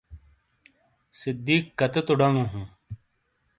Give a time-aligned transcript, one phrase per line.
[1.19, 2.65] صدیق کَتیتو ڈانگو ہُوں۔